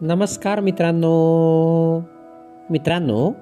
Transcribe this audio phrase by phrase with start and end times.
[0.00, 1.98] नमस्कार मित्रांनो.
[2.70, 3.32] मित्रांनो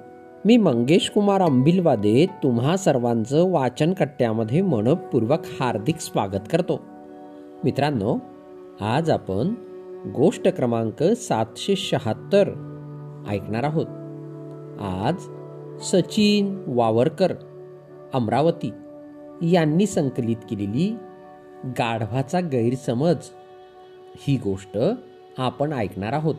[0.45, 6.81] मी मंगेश कुमार अंबिलवादे तुम्हा सर्वांचं वाचन कट्ट्यामध्ये मनपूर्वक हार्दिक स्वागत करतो.
[7.65, 8.19] मित्रांनो
[8.81, 9.55] आज आपण
[10.15, 12.49] गोष्ट क्रमांक सातशे शहात्तर
[13.29, 13.87] ऐकणार आहोत.
[14.81, 15.15] आज
[15.83, 17.33] सचिन वावरकर
[18.15, 18.73] अमरावती
[19.43, 20.97] यांनी संकलित केलेली
[21.65, 23.17] गाढवाचा गैरसमज
[24.15, 24.79] ही गोष्ट
[25.39, 26.35] आपण ऐकणार आहोत.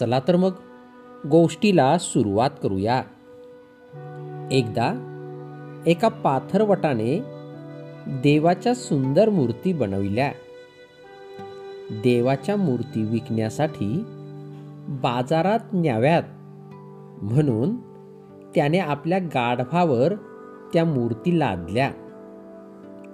[0.00, 0.50] चला तर मग
[1.30, 3.02] गोष्टीला सुरुवात करूया.
[4.50, 5.06] एकदा
[5.86, 7.22] एका पाथरवटाने
[8.06, 10.32] देवाच्या सुंदर मूर्ती बनविल्या.
[11.90, 14.02] देवाच्या मूर्ती विकण्यासाठी
[14.88, 16.22] बाजारात न्याव्यात.
[17.22, 17.76] म्हणून
[18.54, 20.14] त्याने आपल्या गाढवावर
[20.72, 21.90] त्या मूर्ती लादल्या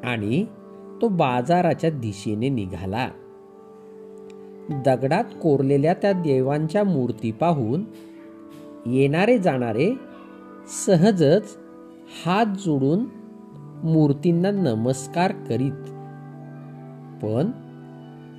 [0.05, 0.45] आणि
[1.03, 3.09] तो बाजाराच्या दिशेने निघाला.
[4.71, 7.85] दगडात कोरलेल्या त्या देवांच्या मूर्ती पाहून
[8.87, 9.95] येणारे जाणारे
[10.87, 11.57] सहजच
[12.27, 13.05] हात जोडून
[13.87, 15.83] मूर्तींना नमस्कार करीत.
[17.25, 17.51] पण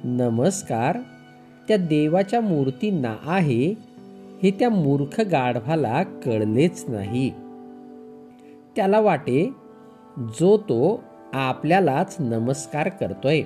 [0.03, 0.97] नमस्कार
[1.67, 3.73] त्या देवाच्या मूर्तींना आहे
[4.43, 7.29] हे त्या मूर्ख गाढवाला कळलेच नाही.
[8.75, 9.53] त्याला वाटे
[10.39, 13.41] जो तो आपल्यालाच नमस्कार करतोय.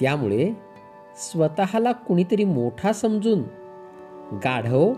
[0.00, 0.71] त्यामुळे
[1.16, 3.38] स्वतःला कुणीतरी मोठा समजून
[4.44, 4.92] गाढव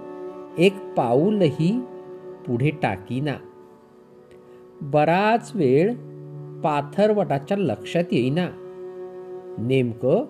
[0.58, 1.80] एक पाऊलही
[2.46, 3.34] पुढे टाकीना
[4.80, 5.94] बराच वेळ
[6.60, 8.48] पाथरवटाच्या लक्षात येईना.
[9.58, 10.24] नेमकं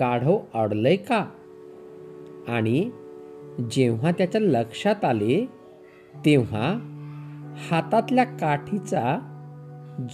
[0.00, 1.26] गाढव अडलंय का?
[2.48, 2.90] आणि
[3.70, 5.48] जेव्हा त्याच्या लक्षात आले
[6.24, 6.78] तेव्हा
[7.70, 9.18] हातातल्या काठीचा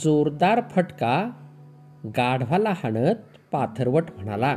[0.05, 1.31] जोरदार फटका
[2.17, 3.15] गाढवाला हाणत
[3.53, 4.57] पाथरवट म्हणाला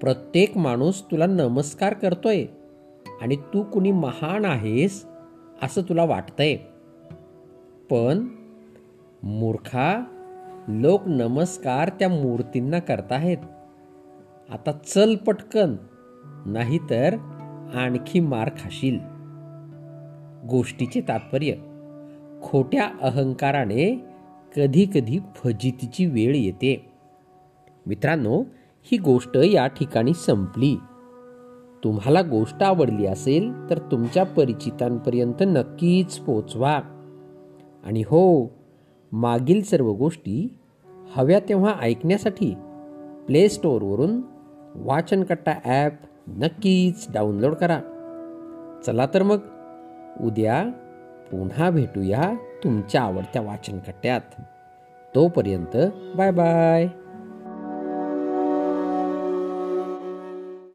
[0.00, 2.46] प्रत्येक माणूस तुला नमस्कार करतोय
[3.22, 5.06] आणि तू कुणी महान आहेस
[5.62, 6.56] असं तुला वाटतंय.
[7.90, 8.28] पण
[9.22, 10.04] मूर्खा
[10.68, 13.38] लोक नमस्कार त्या मूर्तींना करताहेत.
[14.50, 15.76] आता चल पटकन
[16.46, 17.14] नाहीतर
[17.74, 18.98] आणखी मार खाशील.
[20.48, 21.54] गोष्टीचे तात्पर्य
[22.42, 24.04] खोट्या अहंकाराने
[24.56, 26.92] कधी कधी फजितीची वेळ येते.
[27.86, 28.44] मित्रांनो
[28.82, 30.76] ही गोष्ट या ठिकाणी संपली.
[31.84, 36.80] तुम्हाला गोष्ट आवडली असेल तर तुमच्या परिचितांपर्यंत नक्कीच पोचवा.
[37.84, 38.50] आणि हो
[39.12, 40.58] मागील सर्व गोष्टी
[41.16, 42.54] हव्या तेव्हा ऐकण्यासाठी
[43.26, 44.20] प्ले स्टोअरवरून
[44.74, 45.92] वाचनकट्टा ॲप
[46.28, 47.80] नक्कीच डाउनलोड करा.
[48.86, 49.38] चला तर मग
[50.20, 50.64] उद्या
[51.30, 52.34] पुन्हा भेटूया
[52.64, 54.42] तुमच्या आवडत्या वाचनकट्ट्यात.
[55.14, 55.76] तोपर्यंत
[56.16, 56.88] बाय बाय.